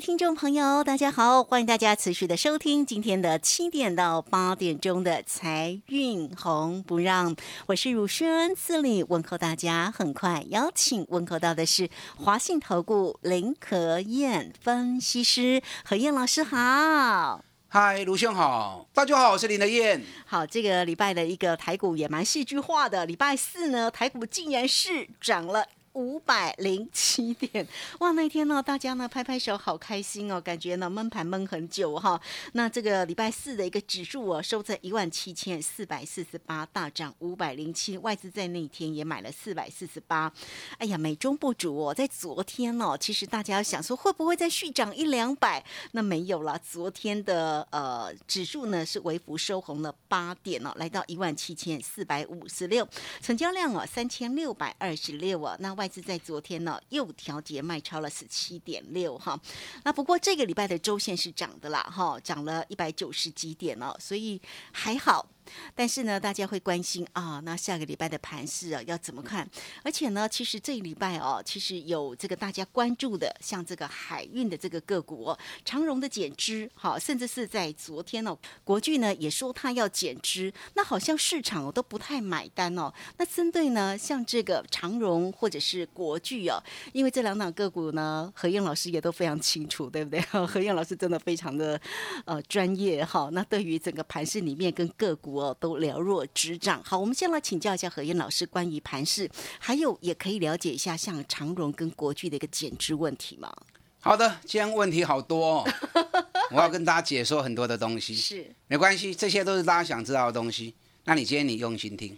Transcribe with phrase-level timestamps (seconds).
[0.00, 7.34] 听众朋友，大家好，欢迎大家持续的收听今天的七点到八点钟的财运红不让，
[7.66, 9.90] 我是汝轩，这里问候大家。
[9.90, 17.42] 很快邀请问候到的是华信投顾林和燕分析师何燕老师好。
[17.66, 20.00] 嗨，卢兄好，大家好，我是林德燕。
[20.24, 23.04] 好，这个礼拜的一个台股也蛮戏剧化的。
[23.04, 25.66] 礼拜四呢，台股竟然是涨了。
[25.98, 27.66] 五百零七点，
[27.98, 28.12] 哇！
[28.12, 32.20] 那天呢，大家呢拍拍手，好开心哦，感觉呢闷盘闷很久哈。
[32.52, 40.32] 那这个礼拜四的一个指数哦，收在一万七千四百四十八，大涨五百零七，外资在那一天也买了四百四十八。
[40.78, 45.64] 哎呀，美中不足哦，在昨天哦，其实大家想说会不会再续涨一两百？
[45.90, 52.86] 那没有了，昨天的呃指数呢是微幅收红了八点哦，来到一万七千四百五十六，
[53.20, 59.40] 成交量哦三千六百二十六哦，那外是在昨天呢又调节卖超了十七点六哈，
[59.84, 64.40] 那不过这个礼拜的周线是涨的啦哈，涨了一百九十几点哦，所以
[64.72, 65.26] 还好。
[65.74, 69.48] 但是呢，大家会关心啊，那下个礼拜的盘势啊要怎么看？
[69.82, 75.34] 而且呢，其实这一礼拜哦，其实有这个大家关注的，像这个海运的这个个股、
[75.64, 82.92] 长荣的减资，好，甚至是在昨天哦，国巨呢也说它要减资，那好像市场哦都不太买单哦。
[83.16, 86.62] 那针对呢，像这个长荣或者是国巨哦，
[86.92, 90.20] 因为这两档个股呢，何燕老师也都非常清楚，对不对？
[90.46, 91.80] 何燕老师真的非常的
[92.24, 93.28] 呃专业哈。
[93.32, 96.82] 那对于整个盘势里面跟个股哦都了若指掌。
[96.84, 103.52] 好，我们先来请教一下何燕老师关于盘势，还有也可以了解一下像长荣跟国巨的一个减资问题吗？
[104.00, 105.68] 好的，今天问题好多、哦，
[106.52, 108.14] 我要跟大家解说很多的东西。
[108.14, 110.74] 是，没关系，这些都是大家想知道的东西。
[111.04, 112.16] 那你今天你用心听。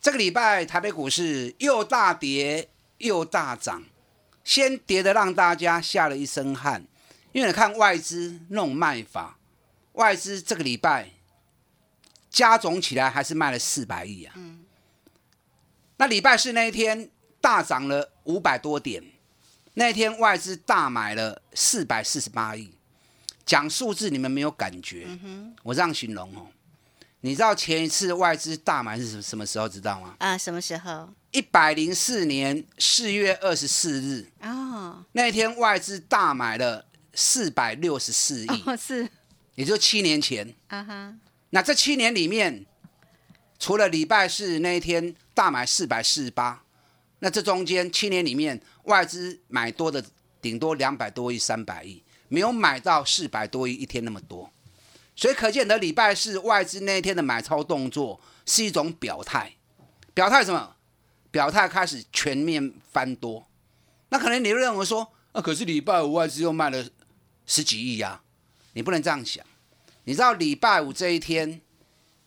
[0.00, 3.82] 这个礼拜台北股市又大跌又大涨，
[4.44, 6.86] 先跌的让大家吓了一身汗，
[7.32, 9.38] 因为你看外资那种卖法，
[9.92, 11.10] 外资这个礼拜
[12.32, 14.34] 加总起来还是卖了四百亿啊。
[15.98, 17.10] 那礼拜四那一天
[17.40, 19.04] 大涨了五百多点，
[19.74, 22.72] 那一天外资大买了四百四十八亿。
[23.44, 25.06] 讲数字你们没有感觉，
[25.62, 26.46] 我这样形容哦。
[27.20, 29.68] 你知道前一次外资大买是什什么时候？
[29.68, 30.14] 知道吗？
[30.18, 31.08] 啊，什么时候？
[31.32, 39.08] 一百零四年四月二十四日哦，那天，外资大买了四百六十四亿，哦是
[39.54, 40.54] 也就七年前。
[40.68, 41.14] 啊哈，
[41.54, 42.64] 那这七年里面，
[43.58, 46.64] 除了礼拜四那一天大买四百四十八，
[47.18, 50.02] 那这中间七年里面外资买多的
[50.40, 54.50] 顶多两百多亿、三百亿，没有买到四百多亿一天那么多。
[55.14, 59.52] 所以可见得礼拜四外资那一天的买超动作是一种表态，
[60.14, 60.76] 表态什么？
[61.30, 63.46] 表态开始全面翻多。
[64.08, 66.82] 那可能你认为说，啊，可是礼拜五外资又卖了
[67.44, 68.22] 十几亿呀、
[68.72, 69.44] 你不能这样想。
[70.04, 71.60] 你知道礼拜五这一天，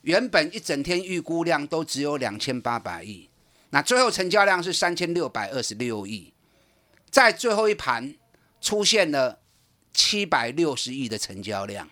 [0.02, 3.30] 原本一整天预估量都只有两千八百亿，
[3.72, 6.34] 那最后成交量是三千六百二十六亿，
[7.09, 8.16] 在最后一盘
[8.62, 9.40] 出现了
[9.94, 11.90] 七百六十亿的成交量。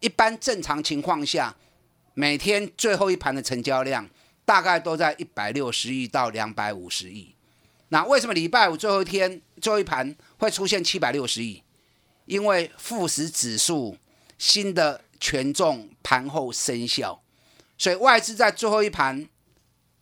[0.00, 1.56] 一般正常情况下，
[2.14, 4.08] 每天最后一盘的成交量
[4.44, 7.34] 大概都在一百六十亿到两百五十亿。
[7.88, 11.64] 那为什么礼拜五最后一天最后一盘会出现七百六十亿？
[12.26, 13.96] 因为富时指数
[14.36, 17.20] 新的权重盘后生效，
[17.76, 19.28] 所以外资在最后一盘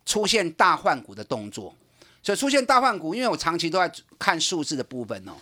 [0.04, 1.74] 出现大换股的动作。
[2.22, 3.88] 所以出现大换股，因为我长期都在
[4.18, 5.32] 看数字的部分哦，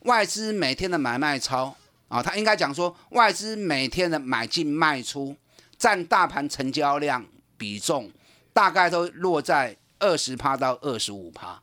[0.00, 1.72] 外资每天的买卖超
[2.08, 5.36] 啊，他应该讲说外资每天的买进卖出
[5.78, 7.24] 占大盘成交量
[7.56, 8.10] 比重，
[8.52, 11.62] 大概都落在二十趴到二十五趴。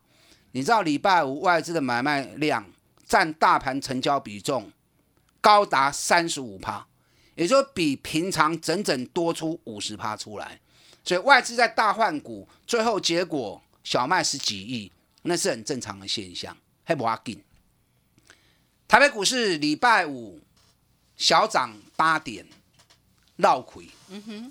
[0.52, 2.64] 你知道礼拜五外资的买卖量
[3.04, 4.72] 占大盘成交比重
[5.42, 6.86] 高达三十五趴，
[7.40, 10.60] 也就比平常整整多出五十趴出来。
[11.02, 14.92] 所以外资在大换股，最后结果小卖十几亿，
[15.22, 16.54] 那是很正常的现象，
[16.84, 17.42] 还不要紧。
[18.86, 20.38] 台北股市礼拜五
[21.16, 22.46] 小涨八点，
[23.36, 23.88] 绕亏，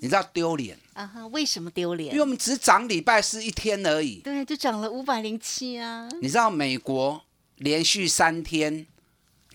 [0.00, 2.20] 知道丢脸，啊哈，为什么丢脸因为？
[2.22, 4.16] 我们只涨礼拜四一天而已。
[4.16, 6.08] 对，就涨了五百零七啊。
[6.20, 7.22] 你知道美国
[7.58, 8.84] 连续三天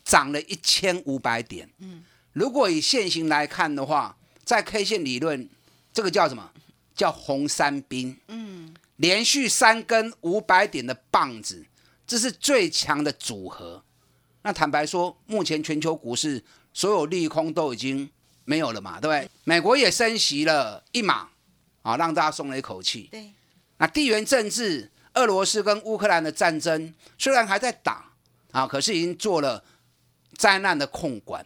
[0.05, 2.05] 涨了一千五百点，嗯，
[2.35, 5.49] 如果以现行来看的话，在 K 线理论，
[5.93, 6.51] 这个叫什么？
[6.93, 11.65] 叫红三兵，嗯，连续三根五百点的棒子，
[12.05, 13.83] 这是最强的组合。
[14.41, 16.43] 那坦白说，目前全球股市
[16.73, 18.09] 所有利空都已经
[18.43, 19.29] 没有了嘛，对不对？
[19.45, 21.29] 美国也升息了一码，
[21.83, 23.07] 啊，让大家松了一口气。
[23.09, 23.31] 对，
[23.77, 28.11] 那地缘政治，俄罗斯跟乌克兰的战争虽然还在打
[28.51, 29.63] 啊，可是已经做了
[30.37, 31.45] 灾难的控管，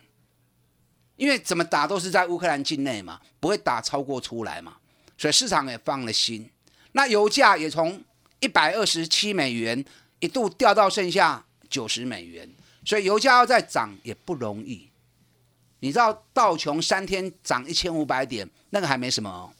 [1.19, 4.77] 因为怎么打都是在乌克兰境内嘛，不会打超过出来嘛，
[5.17, 6.49] 所以市场也放了心。
[6.93, 8.01] 那油价也从
[8.39, 9.83] 一百二十七美元
[10.21, 12.49] 一度掉到剩下九十美元，
[12.85, 14.89] 所以油价要再涨也不容易。
[15.81, 19.51] 你知道道琼三天涨一千五百点，那个还没什么哦。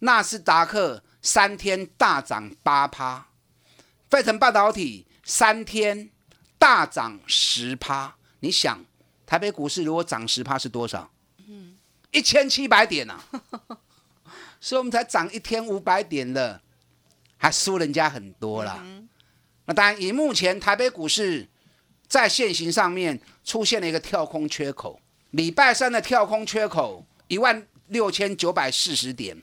[0.00, 3.24] 纳斯达克三天大涨八趴，
[4.10, 6.10] 费城半导体三天
[6.58, 8.16] 大涨十趴。
[8.40, 8.84] 你想，
[9.32, 11.10] 台北股市如果涨十趴是多少？
[11.48, 11.74] 嗯
[12.10, 13.18] 一千七百点呐、
[14.60, 16.60] 所以我们才涨一天五百点的，
[17.38, 18.84] 还输人家很多啦。
[19.64, 21.48] 那当然，以目前台北股市
[22.06, 25.00] 在现行上面出现了一个跳空缺口，
[25.30, 29.42] 礼拜三的跳空缺口一万六千九百四十点，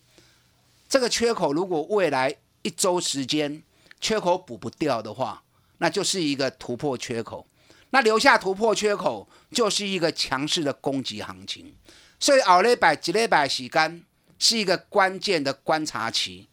[0.88, 3.64] 这个缺口如果未来一周时间
[4.00, 5.42] 缺口补不掉的话，
[5.80, 7.48] 那就是一个突破缺口。
[7.92, 11.76] 那留下突破缺口，就是一个强势的攻击行情。
[12.20, 14.04] 所以后礼拜、一礼拜时间
[14.38, 16.48] 是一个关键的观察期。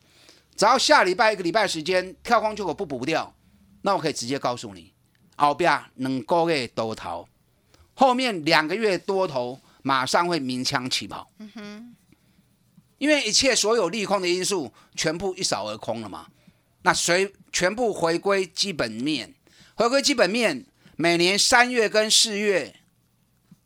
[0.56, 3.34] 只要下礼拜一个礼拜时间跳空缺口不补掉，
[3.82, 4.92] 那我可以直接告诉你，
[5.36, 7.28] 后边两个月多头，
[7.94, 11.30] 后面两个月多头马上会鸣枪起跑。
[11.38, 11.96] 嗯哼
[12.98, 16.28] 因为一切所有利空的因素全部一扫而空了嘛，
[16.80, 19.34] 那随全部回归基本面，
[19.74, 20.64] 回归基本面，
[20.96, 22.74] 每年三月跟四月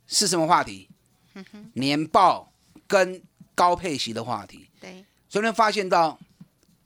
[0.06, 0.88] 是什么话题？
[1.74, 2.52] 年报
[2.88, 3.22] 跟
[3.54, 4.68] 高配息的话题。
[4.80, 6.18] 对，所以呢，发现到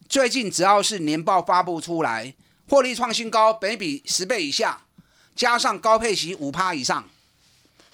[0.07, 2.35] 最近只要是年报发布出来，
[2.69, 4.83] 获利创新高，本益比十倍以下，
[5.35, 7.09] 加上高配息五趴以上，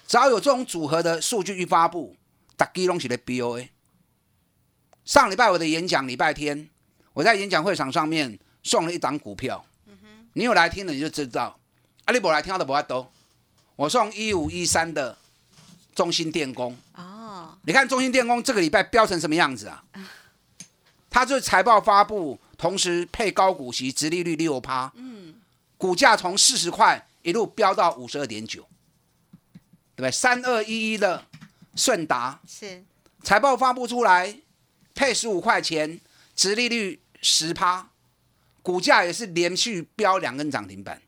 [0.05, 2.17] 只要有这种组合的数据一发布，
[2.57, 3.69] 大基隆起的 BOA。
[5.05, 6.69] 上礼拜我的演讲，礼拜天
[7.13, 9.65] 我在演讲会场上面送了一档股票，
[10.33, 11.57] 你有来听的你就知道，
[12.05, 13.11] 啊，你不来听的不要多。
[13.75, 15.17] 我送一五一三的
[15.95, 19.83] 中心电工，哦，你看中心电工这个礼拜飙成什么样子啊？
[21.09, 25.35] 它就是财报发布，同时配高股息，殖利率六趴，嗯，
[25.77, 28.61] 股价从四十块一路飙到五十二点九，
[29.95, 30.11] 对不对？
[30.11, 31.25] 三二一一的
[31.75, 32.83] 顺达是
[33.23, 34.37] 财报发布出来，
[34.93, 35.99] 配十五块钱，
[36.35, 37.89] 殖利率十趴，
[38.61, 41.01] 股价也是连续飙两根涨停板。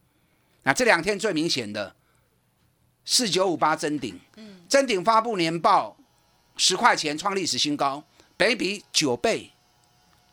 [0.63, 1.95] 那这两天最明显的，
[3.05, 4.19] 四九五八真顶，
[4.67, 5.97] 真顶发布年报
[6.57, 8.03] 十块钱创历史新高，
[8.37, 9.51] 北比九倍，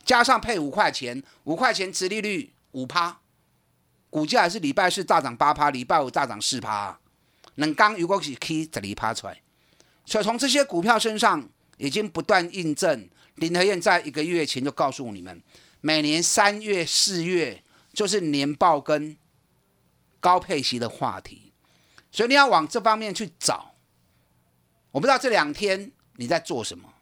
[0.05, 3.21] 加上配五块钱，五块钱殖利率五趴，
[4.09, 6.99] 股价也是礼拜四大涨八趴，礼拜五大涨四趴，
[7.57, 9.41] 冷刚如果是 K 十二趴出来。
[10.07, 15.43] 所以从这些股票身上已经不断印证，林和燕在一个月前就告诉你们，
[15.81, 17.63] 每年三月、四月
[17.93, 19.17] 就是年报跟
[20.21, 21.53] 高配息的话题，
[22.13, 23.75] 所以你要往这方面去找。
[24.93, 26.93] 我不知道这两天你在做什么。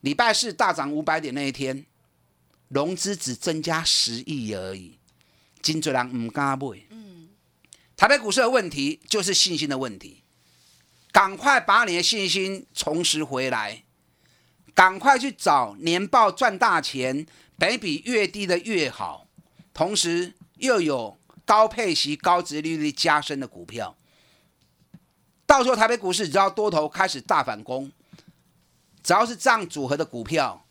[0.00, 1.86] 礼拜四大涨五百点那一天，
[2.68, 4.98] 融资只增加十亿而已，
[5.60, 6.86] 金嘴人唔敢买。
[6.90, 7.28] 嗯，
[7.96, 10.22] 台北股市的问题就是信心的问题。
[11.10, 13.82] 赶快把你的信心重拾回来，
[14.74, 17.26] 赶快去找年报赚大钱，
[17.58, 19.26] 本比越低的越好，
[19.74, 21.17] 同时又有
[21.48, 23.96] 高配息、高值利率加深的股票。
[25.46, 27.90] 到时候台北股市只要多头开始大反攻，
[29.02, 30.66] 只要是这样组合的股票，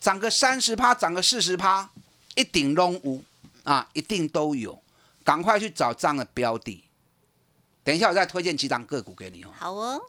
[0.00, 1.88] 涨个三十趴，涨个四十趴，
[2.34, 3.22] 一顶拢有
[3.62, 4.82] 啊，一定都有。
[5.22, 6.82] 赶快去找这样的标的。
[7.84, 9.50] 等一下，我再推荐几档个股给你哦。
[9.56, 10.02] 好哦，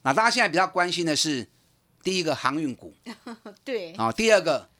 [0.00, 1.46] 那大家现在比较关心的是，
[2.02, 2.94] 第一个航运股
[3.62, 4.70] 对，啊、第二个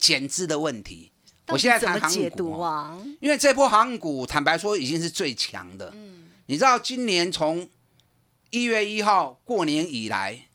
[0.00, 1.12] 减资的问题。
[1.48, 3.16] 我现在谈航解读运股？
[3.20, 5.92] 因为这波航运股坦白说已经是最强的。
[6.46, 7.68] 你知道今年从
[8.50, 10.46] 一月一号过年以来，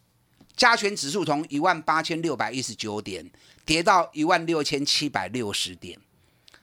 [0.56, 3.30] 加权指数从一万八千六百一十九点
[3.66, 6.00] 跌到一万六千七百六十点，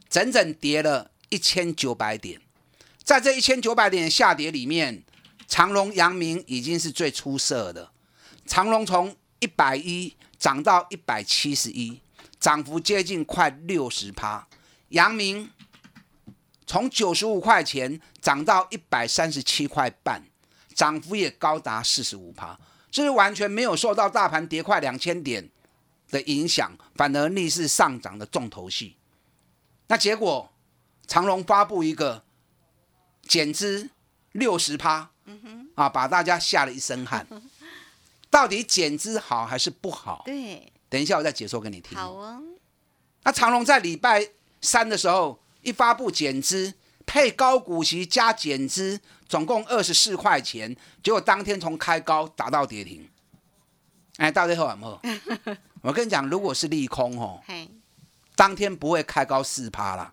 [0.08, 2.40] 整整跌了一千九百点。
[3.02, 5.02] 在这一千九百点下跌里面，
[5.46, 7.90] 长隆、阳明已经是最出色的，
[8.46, 12.00] 长隆从一百一涨到一百七十一，
[12.38, 14.46] 涨幅接近快六十趴。
[14.90, 15.50] 阳明
[16.66, 20.22] 从九十五块钱涨到一百三十七块半，
[20.74, 22.58] 涨幅也高达四十五趴，
[22.90, 25.50] 这是完全没有受到大盘跌快两千点
[26.10, 28.96] 的影响，反而逆势上涨的重头戏。
[29.88, 30.52] 那结果，
[31.06, 32.22] 长隆发布一个
[33.22, 33.90] 减资
[34.32, 35.10] 六十趴，
[35.74, 37.26] 啊，把大家吓了一身汗。
[38.30, 40.22] 到底减资好还是不好？
[40.26, 41.96] 对，等一下我再解说给你听。
[41.96, 42.40] 好啊，
[43.24, 44.28] 那长隆在礼拜
[44.60, 53.08] 三的时候一发布减资，配高股息加减资，总共二十四块钱，结果当天从开高打到跌停。
[54.16, 55.00] 哎，到底好不好？
[55.82, 57.70] 我跟你讲，如果是利空哦，嘿，
[58.34, 60.12] 当天不会开高四趴啦。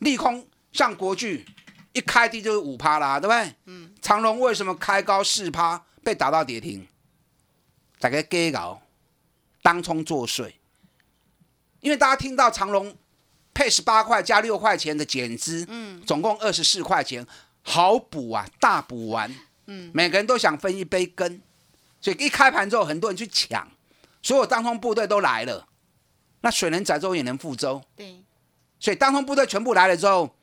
[0.00, 1.46] 利空像国巨
[1.92, 3.54] 一开低就是五趴啦，对不对？
[3.66, 3.94] 嗯。
[4.02, 6.86] 长隆为什么开高四趴被打到跌停？
[7.98, 8.80] 大家给搞
[9.62, 10.52] 当冲作祟，
[11.80, 12.96] 因为大家听到长隆
[13.52, 17.26] 配十八块加六块钱的减资，嗯，总共二十四块钱，
[17.62, 19.30] 好补啊，大补完，
[19.66, 21.40] 嗯，每个人都想分一杯羹，
[22.00, 23.68] 所以一开盘之后，很多人去抢，
[24.22, 25.68] 所有当冲部队都来了，
[26.40, 28.22] 那水能载舟也能覆舟，对，
[28.78, 30.34] 所以当冲部队全部来了之后，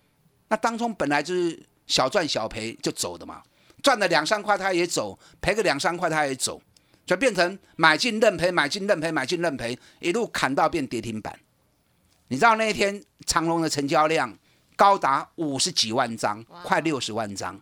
[0.49, 3.41] 那当冲本来就是小赚小赔就走的嘛，
[3.81, 6.61] 赚了两三块他也走，赔个两三块他也走。
[7.07, 11.39] 就变成买进认赔，买进认赔，买进认赔，一路砍到变跌停板。
[12.27, 14.37] 你知道那一天长隆的成交量
[14.75, 17.61] 高达五十几万张，快六十万张。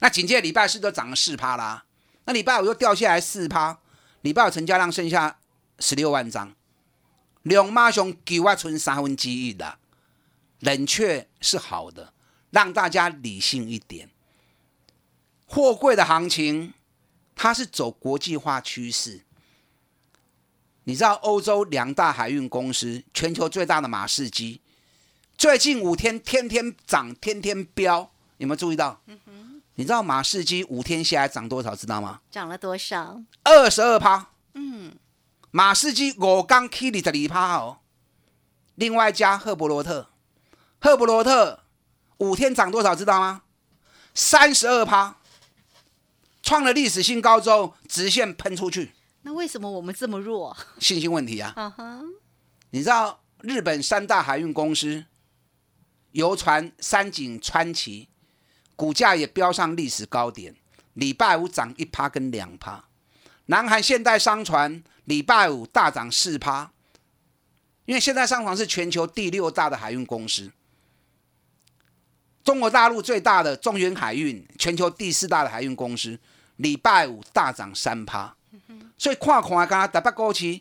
[0.00, 1.86] 那紧接着礼拜四就涨了四趴啦，
[2.26, 3.78] 那礼拜五又掉下来四趴，
[4.20, 5.38] 礼拜五成交量剩下
[5.78, 6.54] 十六万张，
[7.44, 9.78] 两马熊九万存三分之一的，
[10.60, 12.12] 冷却是好的，
[12.50, 14.10] 让大家理性一点。
[15.46, 16.74] 货柜的行情。
[17.34, 19.22] 它是走国际化趋势，
[20.84, 24.60] 你知道欧洲两大海运公司，全球最大的马士基，
[25.36, 29.00] 最近五天天天涨，天天飙，有没有注意到？
[29.74, 31.74] 你知道马士基五天下来涨多少？
[31.74, 32.20] 知道吗？
[32.30, 33.20] 涨了多少？
[33.42, 34.28] 二十二趴。
[34.54, 34.94] 嗯，
[35.50, 37.78] 马士基我刚 K 里的里趴哦。
[38.74, 40.10] 另外一家赫伯罗特，
[40.80, 41.60] 赫伯罗特
[42.18, 42.94] 五天涨多少？
[42.94, 43.42] 知道吗？
[44.14, 45.16] 三十二趴。
[46.42, 48.92] 创了历史新高之后，直线喷出去。
[49.22, 50.56] 那为什么我们这么弱？
[50.80, 51.54] 信心问题啊！
[52.70, 55.04] 你知道日本三大海运公司，
[56.10, 58.08] 游船三井、川崎，
[58.74, 60.56] 股价也飙上历史高点。
[60.94, 62.84] 礼拜五涨一趴跟两趴。
[63.46, 66.72] 南韩现代商船礼拜五大涨四趴，
[67.84, 70.50] 因为现代商船是全球第六大的海运公司。
[72.42, 76.18] 中国大陆最大的中远海运，全球第四大的海运公司。
[76.62, 78.36] 礼拜五大涨三趴，
[78.96, 80.60] 所以看看刚刚台北股市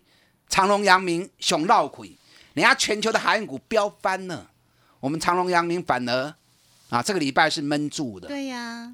[0.49, 2.17] 长隆、阳明熊绕鬼，
[2.55, 4.49] 人家全球的海运股飙翻了，
[4.99, 6.33] 我们长隆、阳明反而
[6.89, 8.27] 啊这个礼拜是闷住的。
[8.27, 8.91] 对呀，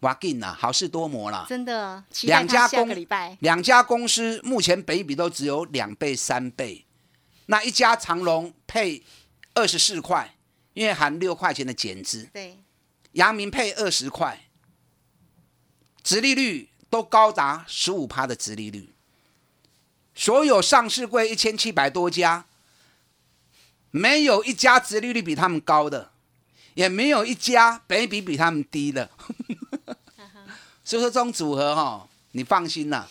[0.00, 2.02] 哇劲啊，好事多磨啦，真的。
[2.22, 6.84] 两家公礼拜，两家公司目前北比都只有两倍、三倍，
[7.46, 9.04] 那一家长隆配
[9.54, 10.34] 二十四块，
[10.72, 12.28] 因为含六块钱的减资。
[12.32, 12.58] 对，
[13.12, 14.40] 阳明配二十块。
[16.10, 18.88] 殖利率都高达十五趴的殖利率，
[20.12, 22.46] 所有上市柜一千七百多家，
[23.92, 26.10] 没有一家殖利率比他们高的，
[26.74, 29.08] 也没有一家本比比他们低的。
[30.82, 33.08] 所以说这种组合哈，你放心啦，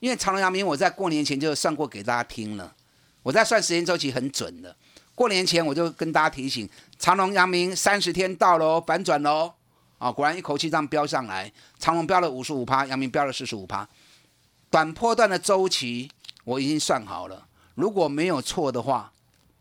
[0.00, 2.74] 因为长隆、阳明我在过年前就算过给大家听了，
[3.22, 4.76] 我在算时间周期很准的。
[5.14, 9.54] 过年前我就跟大家提醒，长隆、阳明三十天到喽，反转喽。
[10.00, 13.86] 啊，果然一口气这样飙上来，长隆飙了五十五趴，阳明飙了四十五趴。
[14.70, 16.10] 短波段的周期
[16.44, 19.12] 我已经算好了，如果没有错的话，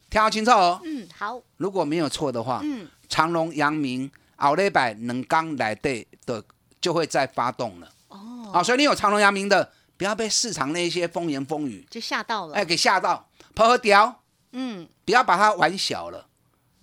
[0.09, 0.79] 听好清楚哦。
[0.85, 1.41] 嗯，好。
[1.57, 6.41] 如果没有错的话，嗯，长隆、阳明、奥利百能刚来对的
[6.79, 7.91] 就会再发动了。
[8.07, 8.49] 哦。
[8.53, 14.21] 啊，所以你有长隆、阳明的，不要被市场那些风言风语就吓到了，哎，给吓到，破和屌。
[14.53, 16.25] 嗯，不要把它玩小了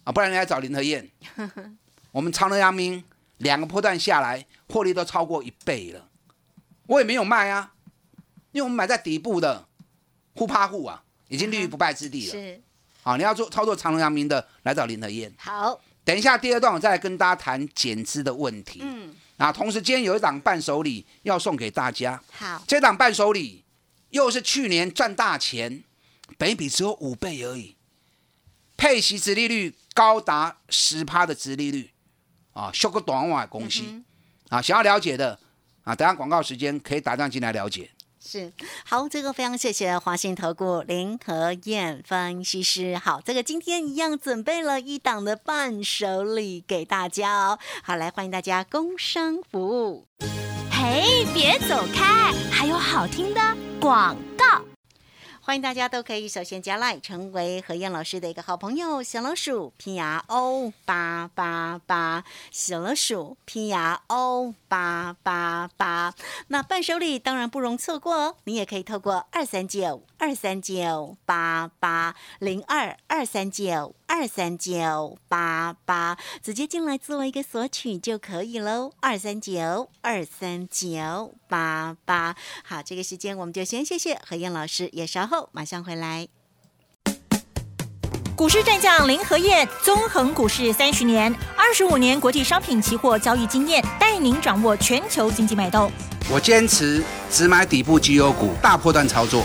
[0.04, 1.10] 啊，不然你来找林和燕。
[2.12, 3.02] 我们长隆、阳明。
[3.38, 6.08] 两个波段下来，获利都超过一倍了。
[6.86, 7.74] 我也没有卖啊，
[8.52, 9.66] 因为我们买在底部的，
[10.34, 12.32] 护趴户啊，已经立于不败之地了。
[12.32, 12.62] 是，
[13.02, 15.32] 好，你要做操作长隆、阳明的，来找林德燕。
[15.36, 18.78] 好，等一下第二段我再来跟大家谈减资的问题。
[18.82, 22.22] 嗯，啊，同时今天有一档伴手礼要送给大家。
[22.30, 23.64] 好，这档伴手礼
[24.10, 25.82] 又是去年赚大钱，
[26.38, 27.76] 本比只有五倍而已，
[28.76, 31.90] 配息殖利率高达十趴的殖利率。
[32.56, 33.82] 啊，修个短网公司
[34.48, 35.38] 啊，想要了解的
[35.84, 37.90] 啊，等下广告时间可以打电话进来了解。
[38.18, 38.50] 是
[38.84, 42.96] 好，这个非常谢谢华信投顾林和燕分析师。
[42.96, 47.58] 好，这个今天一样准备了一档的伴手礼给大家哦。
[47.84, 50.08] 好，来欢迎大家工商服务。
[50.72, 53.40] 嘿，别走开，还有好听的
[53.78, 54.65] 广告。
[55.46, 59.00] 欢迎大家都可以首先加赖，成为何燕老师的一个好朋友。
[59.00, 66.12] 小老鼠拼牙 O 八八八，小老鼠拼牙 O 八八八。
[66.48, 78.92] 那伴手礼当然不容错过哦，你也可以透过二三九二三九八八零二二三九二三九八八直接进来做一个索取就可以喽。
[79.00, 82.34] 二三九二三九八八。
[82.64, 85.48] 好，这个时间我们就先谢谢何燕老师，也稍后。
[85.52, 86.28] 马上回来。
[88.34, 95.90] 股市战将林和燕，纵横股市三十年，二十五年国际商品期货交易经验，带您掌握全球经济脉动。
[96.30, 99.44] 我坚持只买底部绩优股，大波段操作。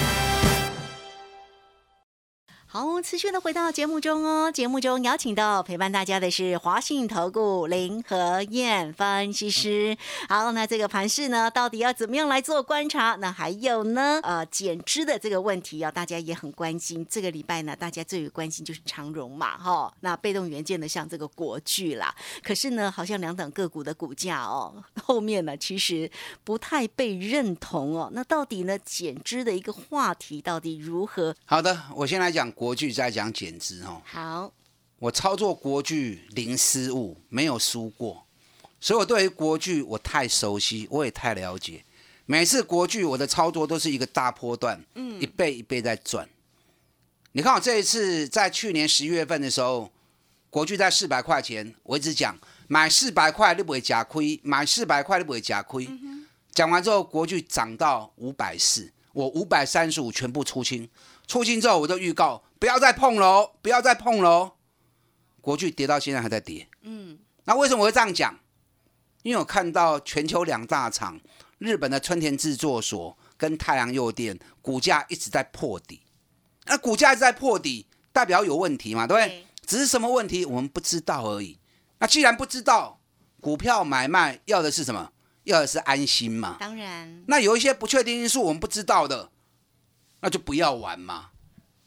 [2.73, 4.49] 好，持续的回到节目中哦。
[4.49, 9.97] 节目中邀请到陪伴大家的是华信投顾林和燕分析师。
[10.29, 13.17] 好，那这个盘势呢，到底要怎么样来做观察？
[13.19, 17.05] 那还有呢，呃，减资的这个问题啊，大家也很关心。
[17.09, 19.93] 这个礼拜呢，大家最关心就是长荣嘛，哈。
[19.99, 26.09] 那被动元件的像这个国巨啦，可是呢，好像两档个股的股价哦，后面呢其实
[26.45, 28.09] 不太被认同哦。
[28.13, 31.35] 那到底呢，减资的一个话题到底如何？
[31.43, 32.49] 好的，我先来讲。
[32.61, 34.53] 国巨在讲减资哦，好，
[34.99, 38.23] 我操作国巨零失误，没有输过，
[38.79, 41.83] 所以我对于国巨我太熟悉，我也太了解。
[42.27, 46.29] 每次国巨我的操作都是一个大波段，嗯，一倍一倍在赚。
[47.31, 49.91] 你看我这一次在去年十一月份的时候，
[50.51, 52.37] 国巨在四百块钱，我一直讲
[52.67, 55.89] 买四百块你不会假亏，买四百块你不会假亏。
[56.53, 60.87] 讲完之后，国巨涨到五百四，我五百三十五全部出清。
[61.25, 64.51] 出清之后，我就预告不要再碰喽，不要再碰喽。
[65.41, 68.37] 国巨跌到现在还在跌，嗯，那为什么会这样讲？
[69.23, 71.19] 因为我看到全球两大厂，
[71.57, 76.03] 日本的春田制作所跟太阳诱电股价一直在破底，
[76.65, 79.47] 那股价一直在破底，代表有问题嘛，对不对？
[79.65, 81.57] 只是什么问题我们不知道而已。
[81.97, 83.01] 那既然不知道，
[83.39, 85.11] 股票买卖要的是什么？
[85.45, 86.57] 要的是安心嘛。
[86.59, 87.23] 当然。
[87.25, 89.31] 那有一些不确定因素我们不知道的。
[90.19, 91.31] 那就不要玩嘛，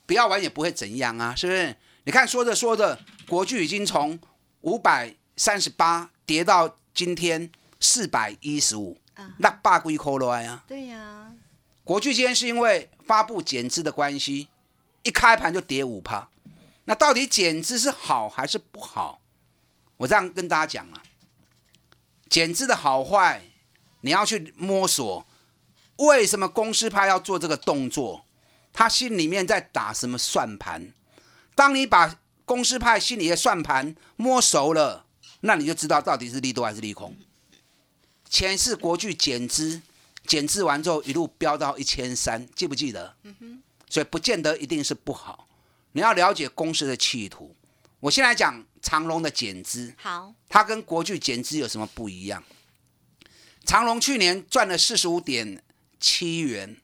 [0.06, 1.76] 不要玩也不会怎样啊，是不是？
[2.04, 4.18] 你看说着说着，国巨已经从
[4.60, 8.98] 五百三十八跌到今天四百一十五，
[9.38, 10.62] 那八龟扣了呀。
[10.68, 11.32] 对呀，
[11.82, 14.48] 国巨今天是因为发布减资的关系，
[15.02, 16.28] 一开盘就跌五趴。
[16.84, 19.20] 那到底减资是好还是不好？
[19.96, 21.02] 我这样跟大家讲啊，
[22.28, 23.42] 减资的好坏，
[24.02, 25.26] 你要去摸索。
[25.96, 28.26] 为什么公司派要做这个动作？
[28.74, 30.92] 他心里面在打什么算盘？
[31.54, 35.06] 当你把公司派心里的算盘摸熟了，
[35.40, 37.16] 那你就知道到底是利多还是利空。
[38.28, 39.80] 前次国巨减资，
[40.26, 43.16] 减资完之后一路飙到一千三，记不记得？
[43.88, 45.48] 所以不见得一定是不好。
[45.92, 47.54] 你要了解公司的企图。
[48.00, 49.94] 我先来讲长隆的减资。
[49.96, 52.42] 好，它跟国巨减资有什么不一样？
[53.64, 55.62] 长隆去年赚了四十五点。
[56.00, 56.76] 七元，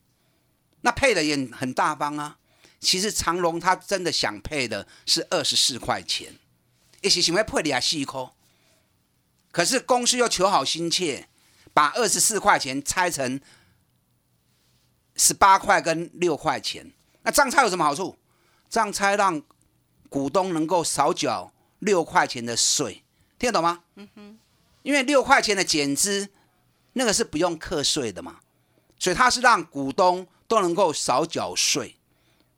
[0.83, 2.39] 那配的也很大方啊。
[2.81, 6.35] 其实长隆他真的想配的是二十四块钱，
[7.03, 8.33] 一时想要配你还细抠。
[9.51, 11.29] 可是公司又求好心切，
[11.75, 13.39] 把二十四块钱拆成
[15.17, 16.91] 十八块跟六块钱。
[17.23, 18.17] 那这样拆有什么好处？
[18.71, 19.43] 这样拆让
[20.09, 23.05] 股东能够少缴六块钱的税，
[23.39, 23.85] 听得懂吗？
[23.97, 24.39] 嗯哼。
[24.83, 26.31] 因为六块钱的减资，
[26.95, 28.41] 那个是不用课税的嘛。
[28.99, 31.95] 所以它是让股东都能够少缴税，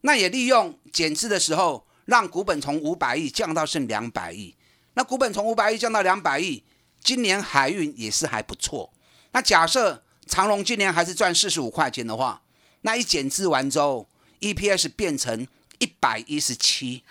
[0.01, 4.55] 那也利用减资的时候，让股本从五百亿降到剩两百亿。
[4.95, 6.63] 那股本从五百亿降到两百亿，
[7.03, 8.91] 今年海运也是还不错。
[9.33, 12.41] 那假设长隆今年还是赚四十五块钱的话，
[12.81, 17.03] 那一减资完之后，EPS 变成一百一十七，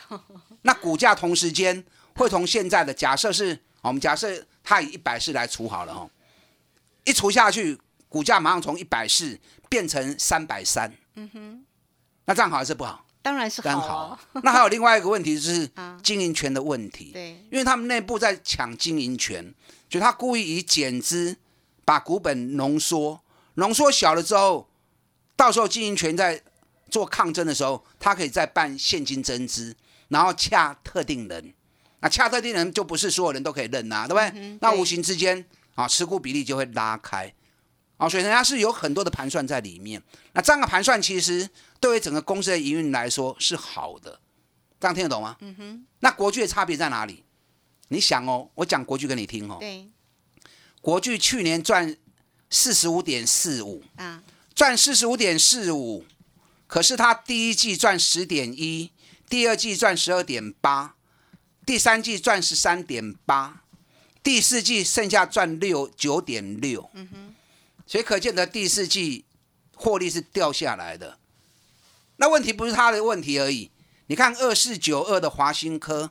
[0.62, 1.84] 那股价同时间
[2.16, 6.10] 会从现在的假设是，我们假设它以一百四来除好了哦，
[7.04, 7.78] 一除下去。
[8.12, 9.40] 股价马上从一百四
[9.72, 11.64] 变成三百三，嗯哼，
[12.26, 13.06] 那这样好还是不好？
[13.22, 14.18] 当然是好。
[14.44, 15.66] 那还有另外一个问题就是
[16.04, 19.54] 经营权的问题，对，因为他们内部在抢经营权，
[19.88, 21.38] 就他故意以减资
[21.86, 23.20] 把把股本浓缩，
[23.54, 24.68] 浓缩小了之后，
[25.36, 26.42] 到时候经营权在
[26.90, 29.74] 做抗争的时候，他可以再办现金增资，
[30.08, 31.54] 然后恰特定人。
[32.00, 34.58] 那恰特定人就不是所有人都可以认呐、对不对？
[34.60, 35.42] 那对无形之间
[35.74, 37.32] 啊，持股比例就会拉开。
[38.02, 40.02] 啊，所以人家是有很多的盘算在里面。
[40.32, 44.18] 那这样的盘算其实对于整个公司的营运来说是好的，
[44.80, 45.36] 这样听得懂吗？
[45.40, 45.86] 嗯哼。
[46.00, 47.22] 那国巨的差别在哪里？
[47.88, 49.58] 你想哦，我讲国巨给你听哦。
[49.60, 49.86] 对
[50.80, 51.96] 国巨去年赚
[52.50, 56.04] 四十五点四五，啊，赚四十五点四五，
[56.66, 58.90] 可是它第一季赚十点一，
[59.28, 60.96] 第二季赚十二点八，
[61.64, 63.62] 第三季赚十三点八，
[64.24, 66.90] 第四季剩下赚六九点六。
[66.94, 67.34] 嗯哼，
[67.92, 69.26] 所以可见的第四季
[69.76, 71.18] 获利是掉下来的。
[72.16, 73.70] 那问题不是他的问题而已。
[74.06, 76.10] 你看二四九二的华新科，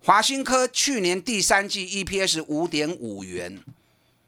[0.00, 3.62] 华新科去年第三季 EPS 五点五元，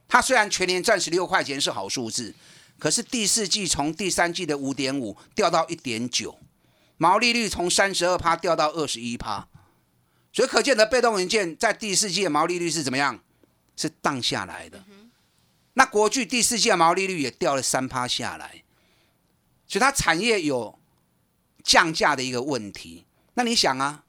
[0.07, 2.33] 它虽然全年赚十六块钱是好数字，
[2.79, 6.39] 可是第四季从第三季的五点五掉到一点九，
[6.97, 9.49] 毛利率从三十二趴掉到二十一趴，
[10.33, 13.19] 所以可见的被动元件在第四季的毛利率是怎么样？
[13.75, 14.85] 是荡下来的。
[15.79, 18.65] 那国巨第四季的毛利率也掉了三趴下来，
[19.65, 20.77] 所以它产业有
[21.63, 23.07] 降价的一个问题。
[23.35, 24.03] 那你想啊，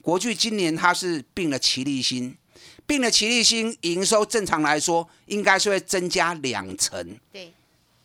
[0.00, 2.36] 国巨今年它是并了奇力新，
[2.88, 7.16] 并了奇力新营收正常来说应该是会增加两成。
[7.30, 7.54] 对，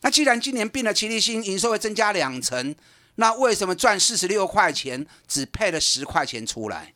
[0.02, 2.76] 那既然今年并了奇力新营收会增加两成，
[3.16, 6.94] 那为什么赚四十六块钱只配了十块钱出来？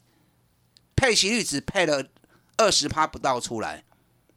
[0.96, 2.06] 配息率只配了
[2.58, 3.84] 二十趴不到出来，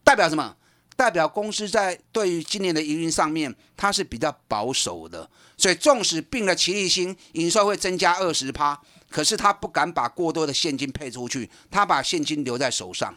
[0.02, 0.56] 代表什么？
[0.96, 8.80] 代表公司在对于今年的营运上面，它是比较保守的，所以纵使并了奇力新营收会增加二十趴，
[9.10, 13.14] 可是他不敢把过多的现金配出去，他把现金留在手上。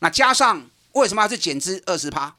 [0.00, 2.36] 那加上为什么要去减资二十趴？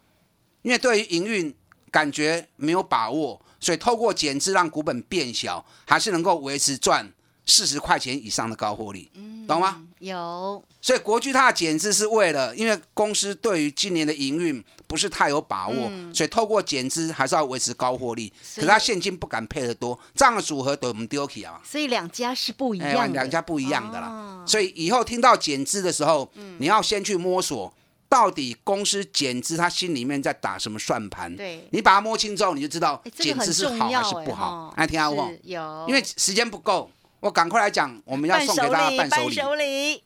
[0.62, 1.56] 因为对于营运
[1.90, 7.12] 感觉没有把握，所以透过减资让股本变小，还是能够维持赚
[7.50, 9.12] 四十块钱以上的高获利，
[9.48, 9.82] 懂吗？
[10.00, 18.32] 有所以国巨它的减资是为了，因为公司对于今年的营运不是太有把握，所以透过减资还是要维持高获利。
[18.56, 21.60] 可是它现金不敢配的多，这样的组合对我们丢弃啊。
[21.66, 24.08] 所以两家是不一哎样的，两家不一样的啦。
[24.08, 27.72] 哦所以以后听到减资的时候，你要先去摸索，
[28.08, 31.36] 到底公司减资他心里面在打什么算盘。
[31.36, 34.74] 对你把它摸清之后，你就知道减资是好还是不好哈。
[34.78, 39.36] 来听下我，有，因为时间不够，我赶快来讲，我们要送给，大家伴手礼。
[39.36, 40.04] 伴手礼，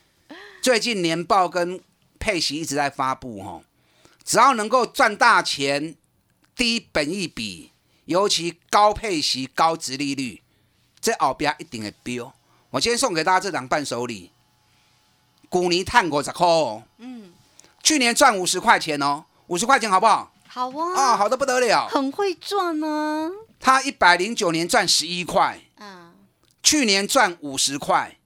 [0.62, 1.80] 最近年报跟
[2.18, 3.60] 配息一直在发布哈，
[4.24, 5.96] 只要能够赚大钱、
[6.54, 7.70] 低本益比，
[8.04, 10.42] 尤其高配息、高值利率，
[11.00, 12.32] 这后边一定会飙。
[12.70, 14.30] 我今天送给大家这档伴手礼，
[15.48, 17.32] 古尼碳五十块哦，嗯，
[17.82, 20.30] 去年赚五十块钱哦，五十块钱好不好？
[20.46, 21.88] 好啊，啊、好的不得了。
[21.88, 25.73] 很会赚呢，他一百零九年赚十一块，啊，
[26.64, 28.18] 去年赚五十块，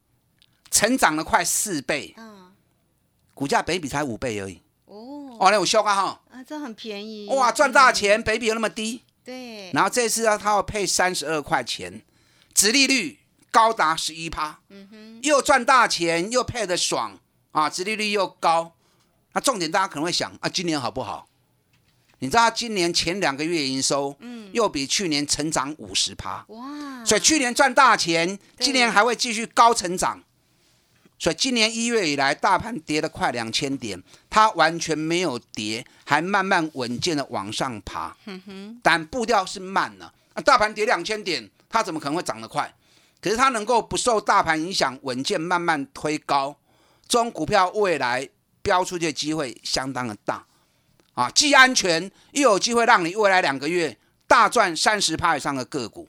[0.71, 2.53] 成长了快四倍，嗯，
[3.35, 4.63] 股价北比才五倍而已。
[4.87, 6.21] 哦，哦，那我笑啊哈！
[6.31, 9.03] 啊，这很便宜，哇，赚大嗯，钱，北比又那么低。
[9.25, 12.01] 对，然后这次呢他要配三十二块钱，
[12.55, 13.19] 殖利率
[13.51, 17.19] 高达十一趴，嗯哼又赚大钱，又配的爽
[17.51, 18.73] 啊，殖利率又高。
[19.33, 21.28] 那重点大家可能会想啊，今年好不好？
[22.21, 30.23] 你知道他今年前两个月营收，嗯，又比去年成长五十趴，哇，所以去年赚大钱，今年还会继续高成长。
[31.21, 34.01] 所以今年一月以来，大盘跌了快两千点，
[34.31, 38.17] 它完全没有跌，还慢慢稳健的往上爬。
[38.83, 40.41] 但步调是慢了、啊。
[40.43, 42.73] 大盘跌两千点，它怎么可能会涨得快？
[43.21, 46.57] 可是它能够不受大盘影响，稳健慢慢推高，
[47.09, 48.29] 这种股票未来
[48.63, 50.47] 飙出去的机会相当的大
[51.19, 51.29] 啊！
[51.35, 53.97] 既安全又有机会让你未来两个月
[54.29, 56.07] 大赚三十趴以上的个股，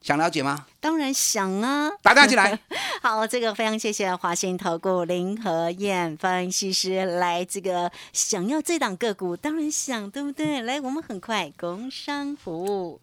[0.00, 0.66] 想了解吗？
[0.80, 2.58] 当然想啊，打电话进来。
[3.00, 10.60] 好，这个非常谢谢华信投顾林和燕分析师来这个想要这档个股，当然想，对不对？
[10.60, 13.00] 来，我们很快工商服务。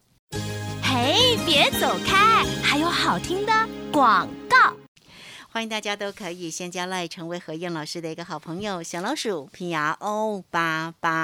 [0.83, 3.53] 嘿，别走开，还有好听的
[3.93, 4.73] 广告。
[5.51, 11.18] 欢迎大家都可以先加赖成为何燕老师的一个好朋友，小老鼠 P R O 八八八，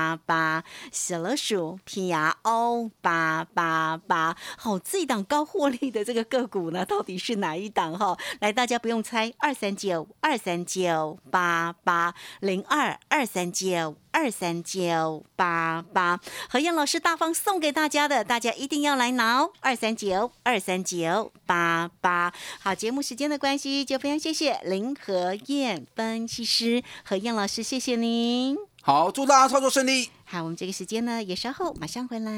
[0.95, 4.35] 小老鼠 P R O 八八八。
[4.57, 8.17] 好，这一档高获利的这个个股呢，到底是哪一档哈？
[8.39, 13.95] 来，大家不用猜，二三九二三九八八零二二三九。
[14.15, 16.17] 二三九八八，
[16.49, 19.51] 何燕老师大方送给大家的，大家一定要来拿哦！
[19.59, 22.31] 二三九二三九八八。
[22.61, 28.57] 好，节目时间的关系，就非常谢谢林和燕分析师何燕老师，谢谢您。
[28.81, 30.09] 好，祝大家操作顺利。
[30.25, 32.33] 好，我们这个时间呢也稍后马上回来。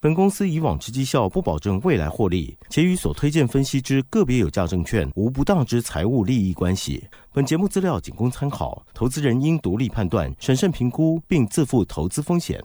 [0.00, 7.02] 本公司以往之绩效不保证未来获利，且与所推荐分析之个别有价证券无不当之财务利益关系。
[7.32, 12.62] 本节目资料仅供参考，投资人应独立判断、审慎评估，并自负投资风险。